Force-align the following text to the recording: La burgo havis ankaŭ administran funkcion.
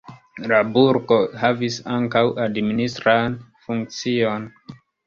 La 0.51 0.61
burgo 0.77 1.17
havis 1.43 1.77
ankaŭ 1.99 2.25
administran 2.49 3.39
funkcion. 3.69 4.53